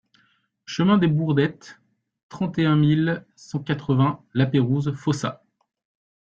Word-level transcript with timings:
Chemin 0.65 0.97
des 0.97 1.05
Bourdettes, 1.05 1.79
trente 2.29 2.57
et 2.57 2.65
un 2.65 2.75
mille 2.75 3.23
cent 3.35 3.59
quatre-vingts 3.59 4.23
Lapeyrouse-Fossat 4.33 5.43